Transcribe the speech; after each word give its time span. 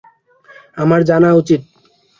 আমার 0.77 0.99
জানা 1.09 1.29
উচিত। 1.33 1.61